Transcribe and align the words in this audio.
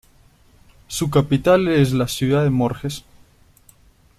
Su 0.87 1.11
capital 1.11 1.67
es 1.67 1.93
la 1.93 2.07
ciudad 2.07 2.41
de 2.43 2.49
Morges. 2.49 3.03